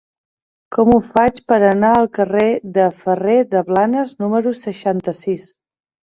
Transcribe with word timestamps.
Com 0.77 0.93
ho 0.93 0.95
faig 1.09 1.37
per 1.51 1.57
anar 1.71 1.91
al 1.97 2.09
carrer 2.19 2.47
de 2.79 2.87
Ferrer 3.03 3.37
de 3.53 3.63
Blanes 3.69 4.17
número 4.25 4.57
seixanta-sis? 4.63 5.47